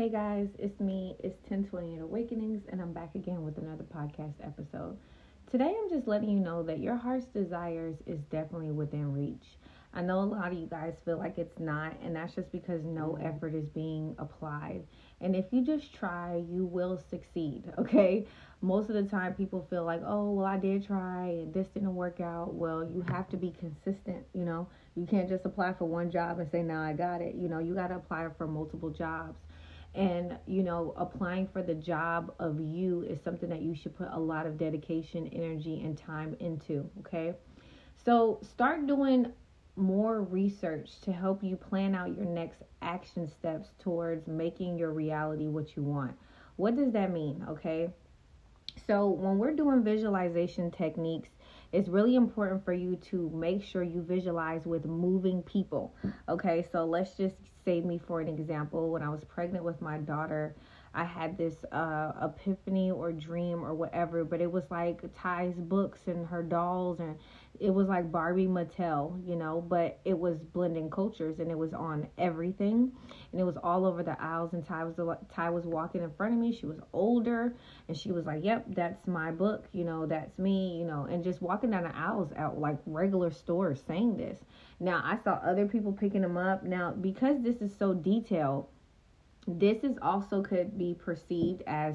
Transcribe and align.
Hey 0.00 0.08
guys, 0.08 0.48
it's 0.58 0.80
me. 0.80 1.14
It's 1.18 1.36
1028 1.50 2.00
Awakenings, 2.00 2.62
and 2.72 2.80
I'm 2.80 2.94
back 2.94 3.14
again 3.14 3.44
with 3.44 3.58
another 3.58 3.84
podcast 3.84 4.32
episode. 4.42 4.96
Today, 5.50 5.76
I'm 5.78 5.90
just 5.90 6.08
letting 6.08 6.30
you 6.30 6.38
know 6.38 6.62
that 6.62 6.78
your 6.78 6.96
heart's 6.96 7.26
desires 7.26 7.96
is 8.06 8.18
definitely 8.30 8.70
within 8.70 9.12
reach. 9.12 9.44
I 9.92 10.00
know 10.00 10.20
a 10.20 10.24
lot 10.24 10.52
of 10.52 10.58
you 10.58 10.66
guys 10.68 10.94
feel 11.04 11.18
like 11.18 11.36
it's 11.36 11.58
not, 11.58 12.00
and 12.02 12.16
that's 12.16 12.34
just 12.34 12.50
because 12.50 12.80
no 12.82 13.08
mm-hmm. 13.08 13.26
effort 13.26 13.54
is 13.54 13.66
being 13.74 14.14
applied. 14.18 14.84
And 15.20 15.36
if 15.36 15.44
you 15.50 15.62
just 15.62 15.92
try, 15.92 16.42
you 16.48 16.64
will 16.64 16.98
succeed, 17.10 17.70
okay? 17.78 18.26
Most 18.62 18.88
of 18.88 18.94
the 18.94 19.02
time, 19.02 19.34
people 19.34 19.66
feel 19.68 19.84
like, 19.84 20.00
oh, 20.06 20.30
well, 20.30 20.46
I 20.46 20.56
did 20.56 20.86
try 20.86 21.26
and 21.26 21.52
this 21.52 21.66
didn't 21.74 21.94
work 21.94 22.22
out. 22.22 22.54
Well, 22.54 22.82
you 22.82 23.04
have 23.08 23.28
to 23.28 23.36
be 23.36 23.54
consistent, 23.60 24.24
you 24.32 24.46
know? 24.46 24.66
You 24.96 25.04
can't 25.04 25.28
just 25.28 25.44
apply 25.44 25.74
for 25.74 25.84
one 25.84 26.10
job 26.10 26.38
and 26.38 26.50
say, 26.50 26.62
now 26.62 26.80
I 26.80 26.94
got 26.94 27.20
it. 27.20 27.34
You 27.34 27.50
know, 27.50 27.58
you 27.58 27.74
got 27.74 27.88
to 27.88 27.96
apply 27.96 28.26
for 28.38 28.46
multiple 28.46 28.88
jobs 28.88 29.36
and 29.94 30.36
you 30.46 30.62
know 30.62 30.94
applying 30.96 31.48
for 31.48 31.62
the 31.62 31.74
job 31.74 32.32
of 32.38 32.60
you 32.60 33.02
is 33.02 33.20
something 33.22 33.48
that 33.48 33.62
you 33.62 33.74
should 33.74 33.96
put 33.96 34.08
a 34.12 34.18
lot 34.18 34.46
of 34.46 34.56
dedication 34.56 35.28
energy 35.32 35.82
and 35.84 35.98
time 35.98 36.36
into 36.40 36.88
okay? 37.00 37.34
So 38.04 38.38
start 38.42 38.86
doing 38.86 39.32
more 39.76 40.22
research 40.22 41.00
to 41.02 41.12
help 41.12 41.42
you 41.42 41.56
plan 41.56 41.94
out 41.94 42.16
your 42.16 42.26
next 42.26 42.62
action 42.82 43.28
steps 43.28 43.70
towards 43.78 44.26
making 44.26 44.78
your 44.78 44.90
reality 44.90 45.46
what 45.46 45.76
you 45.76 45.82
want. 45.82 46.14
What 46.56 46.76
does 46.76 46.92
that 46.92 47.12
mean 47.12 47.44
okay? 47.48 47.90
So 48.86 49.08
when 49.08 49.38
we're 49.38 49.54
doing 49.54 49.82
visualization 49.82 50.70
techniques 50.70 51.28
it's 51.72 51.88
really 51.88 52.16
important 52.16 52.64
for 52.64 52.72
you 52.72 52.96
to 52.96 53.30
make 53.34 53.62
sure 53.62 53.82
you 53.82 54.02
visualize 54.02 54.66
with 54.66 54.84
moving 54.84 55.42
people. 55.42 55.94
Okay, 56.28 56.66
so 56.72 56.84
let's 56.84 57.16
just 57.16 57.36
say 57.64 57.80
me 57.80 58.00
for 58.06 58.20
an 58.20 58.28
example. 58.28 58.90
When 58.90 59.02
I 59.02 59.08
was 59.08 59.22
pregnant 59.24 59.64
with 59.64 59.80
my 59.80 59.98
daughter, 59.98 60.54
I 60.92 61.04
had 61.04 61.38
this 61.38 61.54
uh, 61.70 62.12
epiphany 62.20 62.90
or 62.90 63.12
dream 63.12 63.64
or 63.64 63.74
whatever, 63.74 64.24
but 64.24 64.40
it 64.40 64.50
was 64.50 64.64
like 64.70 65.02
Ty's 65.14 65.54
books 65.54 66.00
and 66.08 66.26
her 66.26 66.42
dolls, 66.42 66.98
and 66.98 67.16
it 67.60 67.70
was 67.70 67.88
like 67.88 68.10
Barbie 68.10 68.48
Mattel, 68.48 69.24
you 69.24 69.36
know, 69.36 69.60
but 69.60 70.00
it 70.04 70.18
was 70.18 70.38
blending 70.42 70.90
cultures 70.90 71.38
and 71.38 71.48
it 71.48 71.56
was 71.56 71.72
on 71.74 72.08
everything, 72.18 72.90
and 73.30 73.40
it 73.40 73.44
was 73.44 73.56
all 73.62 73.86
over 73.86 74.02
the 74.02 74.20
aisles. 74.20 74.52
And 74.52 74.66
Ty 74.66 74.84
was 74.84 75.18
Ty 75.32 75.50
was 75.50 75.64
walking 75.64 76.02
in 76.02 76.10
front 76.10 76.34
of 76.34 76.40
me. 76.40 76.52
She 76.52 76.66
was 76.66 76.80
older, 76.92 77.54
and 77.86 77.96
she 77.96 78.10
was 78.10 78.26
like, 78.26 78.42
"Yep, 78.42 78.66
that's 78.70 79.06
my 79.06 79.30
book, 79.30 79.68
you 79.72 79.84
know, 79.84 80.06
that's 80.06 80.36
me, 80.40 80.76
you 80.76 80.84
know," 80.84 81.04
and 81.04 81.22
just 81.22 81.40
walking 81.40 81.70
down 81.70 81.84
the 81.84 81.96
aisles 81.96 82.32
at 82.34 82.58
like 82.58 82.78
regular 82.86 83.30
stores 83.30 83.80
saying 83.86 84.16
this. 84.16 84.40
Now 84.80 85.02
I 85.04 85.18
saw 85.22 85.34
other 85.34 85.66
people 85.66 85.92
picking 85.92 86.22
them 86.22 86.36
up. 86.36 86.64
Now 86.64 86.90
because 86.92 87.42
this 87.42 87.62
is 87.62 87.72
so 87.76 87.94
detailed 87.94 88.66
this 89.46 89.82
is 89.82 89.96
also 90.02 90.42
could 90.42 90.76
be 90.78 90.94
perceived 90.94 91.62
as 91.66 91.94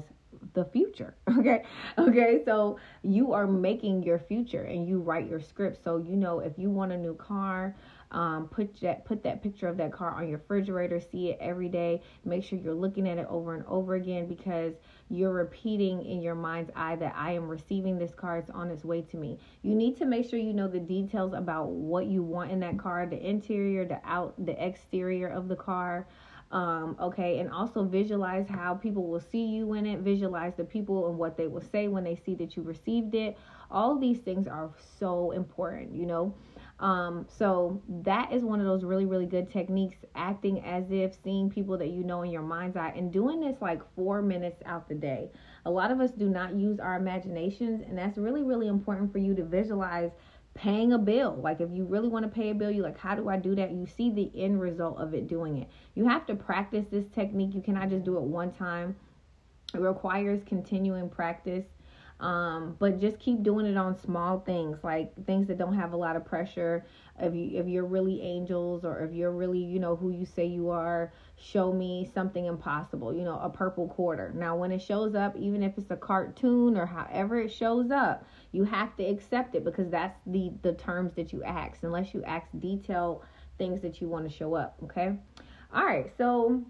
the 0.54 0.64
future 0.66 1.14
okay? 1.38 1.62
Okay 1.98 2.42
so 2.44 2.78
you 3.02 3.32
are 3.32 3.46
making 3.46 4.02
your 4.02 4.18
future 4.18 4.62
and 4.62 4.86
you 4.86 5.00
write 5.00 5.28
your 5.28 5.40
script. 5.40 5.82
So 5.82 5.98
you 5.98 6.16
know 6.16 6.40
if 6.40 6.52
you 6.58 6.70
want 6.70 6.92
a 6.92 6.96
new 6.96 7.14
car 7.14 7.74
um, 8.12 8.48
put 8.48 8.80
that 8.80 9.04
put 9.04 9.22
that 9.24 9.42
picture 9.42 9.66
of 9.66 9.76
that 9.78 9.92
car 9.92 10.10
on 10.10 10.28
your 10.28 10.38
refrigerator 10.38 11.00
see 11.00 11.30
it 11.30 11.38
every 11.40 11.68
day. 11.68 12.02
Make 12.24 12.44
sure 12.44 12.58
you're 12.58 12.74
looking 12.74 13.08
at 13.08 13.18
it 13.18 13.26
over 13.28 13.54
and 13.54 13.64
over 13.66 13.94
again 13.94 14.28
because 14.28 14.74
you're 15.08 15.32
repeating 15.32 16.04
in 16.04 16.22
your 16.22 16.34
mind's 16.34 16.70
eye 16.74 16.96
that 16.96 17.14
i 17.16 17.32
am 17.32 17.48
receiving 17.48 17.98
this 17.98 18.14
car. 18.14 18.38
It's 18.38 18.50
on 18.50 18.70
its 18.70 18.84
way 18.84 19.02
to 19.02 19.16
me. 19.16 19.38
You 19.62 19.74
need 19.74 19.96
to 19.98 20.04
make 20.04 20.28
sure 20.28 20.38
you 20.38 20.52
know 20.52 20.68
the 20.68 20.80
details 20.80 21.32
about 21.32 21.70
what 21.70 22.06
you 22.06 22.22
want 22.22 22.50
in 22.52 22.60
that 22.60 22.78
car 22.78 23.06
the 23.06 23.18
interior 23.18 23.84
the 23.84 24.00
out 24.04 24.34
the 24.44 24.64
exterior 24.64 25.28
of 25.28 25.48
the 25.48 25.56
car 25.56 26.06
um, 26.52 26.96
okay, 27.00 27.40
and 27.40 27.50
also 27.50 27.84
visualize 27.84 28.46
how 28.48 28.74
people 28.74 29.06
will 29.08 29.20
see 29.20 29.44
you 29.46 29.74
in 29.74 29.86
it, 29.86 30.00
visualize 30.00 30.54
the 30.56 30.64
people 30.64 31.08
and 31.08 31.18
what 31.18 31.36
they 31.36 31.48
will 31.48 31.60
say 31.60 31.88
when 31.88 32.04
they 32.04 32.14
see 32.14 32.34
that 32.36 32.56
you 32.56 32.62
received 32.62 33.14
it. 33.14 33.36
All 33.70 33.98
these 33.98 34.18
things 34.18 34.46
are 34.46 34.70
so 34.98 35.32
important, 35.32 35.94
you 35.94 36.06
know. 36.06 36.34
Um, 36.78 37.26
so 37.28 37.82
that 38.02 38.32
is 38.32 38.42
one 38.42 38.60
of 38.60 38.66
those 38.66 38.84
really, 38.84 39.06
really 39.06 39.26
good 39.26 39.50
techniques, 39.50 39.96
acting 40.14 40.62
as 40.62 40.84
if 40.90 41.16
seeing 41.24 41.48
people 41.48 41.78
that 41.78 41.88
you 41.88 42.04
know 42.04 42.22
in 42.22 42.30
your 42.30 42.42
mind's 42.42 42.76
eye 42.76 42.92
and 42.94 43.10
doing 43.10 43.40
this 43.40 43.56
like 43.60 43.80
four 43.94 44.20
minutes 44.20 44.62
out 44.66 44.88
the 44.88 44.94
day. 44.94 45.30
A 45.64 45.70
lot 45.70 45.90
of 45.90 46.00
us 46.00 46.10
do 46.10 46.28
not 46.28 46.54
use 46.54 46.78
our 46.78 46.96
imaginations, 46.96 47.82
and 47.88 47.96
that's 47.96 48.18
really, 48.18 48.42
really 48.42 48.68
important 48.68 49.10
for 49.10 49.18
you 49.18 49.34
to 49.34 49.44
visualize 49.44 50.10
paying 50.56 50.92
a 50.92 50.98
bill. 50.98 51.38
Like 51.42 51.60
if 51.60 51.70
you 51.70 51.84
really 51.84 52.08
want 52.08 52.24
to 52.24 52.28
pay 52.28 52.50
a 52.50 52.54
bill, 52.54 52.70
you're 52.70 52.84
like, 52.84 52.98
how 52.98 53.14
do 53.14 53.28
I 53.28 53.36
do 53.36 53.54
that? 53.54 53.72
You 53.72 53.86
see 53.86 54.10
the 54.10 54.30
end 54.34 54.60
result 54.60 54.98
of 54.98 55.14
it 55.14 55.28
doing 55.28 55.58
it. 55.58 55.68
You 55.94 56.06
have 56.08 56.26
to 56.26 56.34
practice 56.34 56.86
this 56.90 57.04
technique. 57.14 57.54
You 57.54 57.62
cannot 57.62 57.90
just 57.90 58.04
do 58.04 58.16
it 58.16 58.22
one 58.22 58.50
time. 58.52 58.96
It 59.74 59.80
requires 59.80 60.42
continuing 60.46 61.08
practice. 61.08 61.64
Um, 62.18 62.76
but 62.78 62.98
just 62.98 63.18
keep 63.18 63.42
doing 63.42 63.66
it 63.66 63.76
on 63.76 63.94
small 64.00 64.40
things, 64.40 64.78
like 64.82 65.12
things 65.26 65.48
that 65.48 65.58
don't 65.58 65.74
have 65.74 65.92
a 65.92 65.96
lot 65.96 66.16
of 66.16 66.24
pressure. 66.24 66.86
If 67.18 67.34
you 67.34 67.50
if 67.58 67.66
you're 67.66 67.84
really 67.84 68.22
angels 68.22 68.84
or 68.84 69.00
if 69.00 69.12
you're 69.12 69.32
really, 69.32 69.62
you 69.62 69.78
know, 69.78 69.96
who 69.96 70.10
you 70.10 70.24
say 70.24 70.46
you 70.46 70.70
are, 70.70 71.12
show 71.36 71.72
me 71.72 72.10
something 72.14 72.46
impossible, 72.46 73.14
you 73.14 73.22
know, 73.22 73.38
a 73.38 73.50
purple 73.50 73.88
quarter. 73.88 74.32
Now 74.34 74.56
when 74.56 74.72
it 74.72 74.80
shows 74.80 75.14
up, 75.14 75.36
even 75.36 75.62
if 75.62 75.76
it's 75.76 75.90
a 75.90 75.96
cartoon 75.96 76.78
or 76.78 76.86
however 76.86 77.38
it 77.38 77.52
shows 77.52 77.90
up, 77.90 78.26
you 78.50 78.64
have 78.64 78.96
to 78.96 79.04
accept 79.04 79.54
it 79.54 79.64
because 79.64 79.90
that's 79.90 80.18
the 80.26 80.52
the 80.62 80.72
terms 80.72 81.12
that 81.16 81.34
you 81.34 81.42
ask, 81.44 81.82
unless 81.82 82.14
you 82.14 82.24
ask 82.24 82.46
detailed 82.58 83.24
things 83.58 83.82
that 83.82 84.00
you 84.00 84.08
want 84.08 84.28
to 84.28 84.34
show 84.34 84.54
up, 84.54 84.76
okay? 84.84 85.14
All 85.72 85.84
right, 85.84 86.10
so 86.16 86.62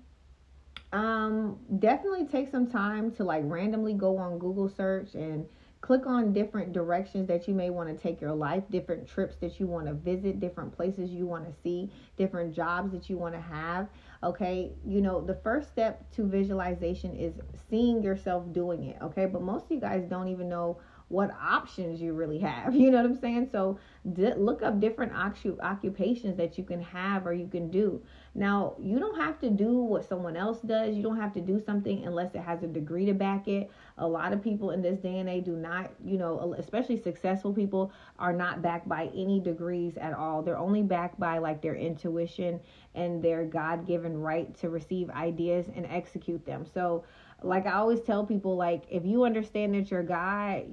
um 0.93 1.59
definitely 1.79 2.27
take 2.27 2.51
some 2.51 2.71
time 2.71 3.11
to 3.11 3.25
like 3.25 3.43
randomly 3.45 3.93
go 3.93 4.17
on 4.17 4.39
Google 4.39 4.69
search 4.69 5.15
and 5.15 5.47
click 5.81 6.07
on 6.07 6.33
different 6.33 6.73
directions 6.73 7.29
that 7.29 7.47
you 7.47 7.55
may 7.55 7.71
want 7.71 7.89
to 7.89 7.95
take 7.95 8.21
your 8.21 8.33
life, 8.33 8.65
different 8.71 9.07
trips 9.07 9.37
that 9.37 9.61
you 9.61 9.67
want 9.67 9.87
to 9.87 9.95
visit, 9.95 10.41
different 10.41 10.75
places 10.75 11.11
you 11.11 11.27
want 11.27 11.45
to 11.47 11.53
see, 11.63 11.93
different 12.17 12.55
jobs 12.55 12.91
that 12.93 13.09
you 13.09 13.17
want 13.17 13.35
to 13.35 13.41
have. 13.41 13.87
Okay, 14.25 14.73
you 14.85 15.01
know, 15.01 15.21
the 15.21 15.37
first 15.45 15.69
step 15.69 16.11
to 16.13 16.27
visualization 16.27 17.15
is 17.15 17.35
seeing 17.71 18.03
yourself 18.03 18.53
doing 18.53 18.85
it. 18.85 18.97
Okay, 19.01 19.27
but 19.27 19.43
most 19.43 19.67
of 19.67 19.71
you 19.71 19.81
guys 19.81 20.05
don't 20.09 20.29
even 20.29 20.49
know 20.49 20.79
what 21.09 21.31
options 21.41 22.01
you 22.01 22.13
really 22.13 22.39
have. 22.39 22.75
You 22.87 22.91
know 22.91 22.99
what 22.99 23.07
I'm 23.07 23.21
saying? 23.21 23.49
So 23.53 23.79
d- 24.13 24.35
look 24.35 24.63
up 24.63 24.81
different 24.81 25.13
occupations 25.15 26.37
that 26.37 26.59
you 26.59 26.65
can 26.65 26.83
have 26.83 27.27
or 27.27 27.33
you 27.33 27.47
can 27.49 27.71
do. 27.71 28.03
Now, 28.35 28.75
you 28.79 28.99
don't 28.99 29.19
have 29.19 29.39
to 29.41 29.51
do 29.51 29.73
what 29.79 30.05
someone 30.07 30.37
else 30.37 30.61
does. 30.61 30.95
You 30.95 31.03
don't 31.03 31.19
have 31.19 31.33
to 31.35 31.41
do 31.41 31.59
something 31.59 32.05
unless 32.05 32.35
it 32.35 32.41
has 32.41 32.63
a 32.63 32.67
degree 32.67 33.07
to 33.07 33.15
back 33.15 33.49
it. 33.49 33.71
A 33.99 34.07
lot 34.07 34.33
of 34.33 34.43
people 34.43 34.71
in 34.73 34.83
this 34.83 34.99
day 34.99 35.19
and 35.19 35.29
age 35.29 35.45
do 35.47 35.57
not, 35.57 35.91
you 36.05 36.19
know, 36.19 36.55
especially 36.59 37.01
successful 37.01 37.53
people 37.53 37.93
are 38.19 38.33
not 38.33 38.61
backed 38.61 38.89
by 38.89 39.11
any 39.15 39.41
degrees 39.41 39.97
at 39.97 40.13
all. 40.13 40.43
They're 40.43 40.59
only 40.59 40.83
backed 40.83 41.19
by 41.19 41.39
like 41.39 41.63
their 41.63 41.77
intuition 41.77 42.61
and 42.95 43.23
their 43.23 43.45
God-given 43.45 44.19
right 44.19 44.55
to 44.59 44.69
receive 44.69 45.09
ideas 45.11 45.67
and 45.75 45.87
execute 45.87 46.45
them. 46.45 46.67
So, 46.67 47.05
like 47.43 47.67
I 47.67 47.73
always 47.73 48.01
tell 48.01 48.25
people 48.25 48.57
like 48.57 48.85
if 48.91 49.05
you 49.05 49.25
understand 49.25 49.75
that 49.75 49.91
you're 49.91 50.03
God, 50.03 50.65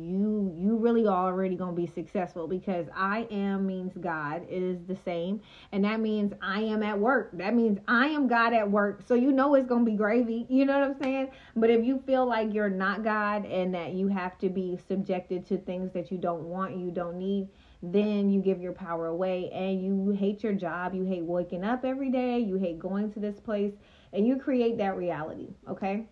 you 0.00 0.52
you 0.56 0.76
really 0.76 1.06
already 1.06 1.56
going 1.56 1.74
to 1.74 1.80
be 1.80 1.86
successful 1.86 2.46
because 2.46 2.86
I 2.94 3.26
am 3.30 3.66
means 3.66 3.92
God 4.00 4.46
is 4.48 4.78
the 4.86 4.96
same 4.96 5.40
and 5.72 5.84
that 5.84 6.00
means 6.00 6.32
I 6.42 6.60
am 6.60 6.82
at 6.82 6.98
work. 6.98 7.30
That 7.34 7.54
means 7.54 7.78
I 7.88 8.08
am 8.08 8.28
God 8.28 8.52
at 8.52 8.70
work. 8.70 9.02
So 9.06 9.14
you 9.14 9.32
know 9.32 9.54
it's 9.54 9.66
going 9.66 9.84
to 9.84 9.90
be 9.90 9.96
gravy. 9.96 10.46
You 10.48 10.64
know 10.66 10.78
what 10.78 10.90
I'm 10.90 11.02
saying? 11.02 11.30
But 11.56 11.70
if 11.70 11.84
you 11.84 12.02
feel 12.06 12.26
like 12.26 12.52
you're 12.52 12.70
not 12.70 13.04
God 13.04 13.46
and 13.46 13.74
that 13.74 13.92
you 13.92 14.08
have 14.08 14.38
to 14.38 14.48
be 14.48 14.78
subjected 14.88 15.46
to 15.46 15.58
things 15.58 15.92
that 15.92 16.10
you 16.10 16.18
don't 16.18 16.42
want, 16.42 16.76
you 16.76 16.90
don't 16.90 17.18
need, 17.18 17.48
then 17.82 18.30
you 18.30 18.40
give 18.40 18.60
your 18.60 18.72
power 18.72 19.06
away 19.06 19.50
and 19.50 19.82
you 19.82 20.10
hate 20.10 20.42
your 20.42 20.52
job, 20.52 20.94
you 20.94 21.04
hate 21.04 21.24
waking 21.24 21.64
up 21.64 21.84
every 21.84 22.10
day, 22.10 22.38
you 22.38 22.56
hate 22.56 22.78
going 22.78 23.10
to 23.12 23.20
this 23.20 23.40
place 23.40 23.72
and 24.12 24.26
you 24.26 24.36
create 24.36 24.78
that 24.78 24.96
reality, 24.96 25.48
okay? 25.68 26.06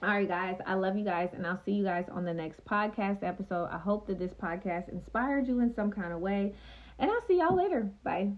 All 0.00 0.08
right, 0.08 0.26
guys, 0.28 0.56
I 0.66 0.74
love 0.74 0.96
you 0.96 1.04
guys, 1.04 1.30
and 1.32 1.46
I'll 1.46 1.60
see 1.64 1.72
you 1.72 1.84
guys 1.84 2.06
on 2.10 2.24
the 2.24 2.34
next 2.34 2.64
podcast 2.64 3.22
episode. 3.22 3.68
I 3.70 3.78
hope 3.78 4.06
that 4.08 4.18
this 4.18 4.32
podcast 4.32 4.88
inspired 4.88 5.46
you 5.46 5.60
in 5.60 5.74
some 5.74 5.92
kind 5.92 6.12
of 6.12 6.20
way, 6.20 6.54
and 6.98 7.10
I'll 7.10 7.26
see 7.28 7.38
y'all 7.38 7.56
later. 7.56 7.90
Bye. 8.02 8.32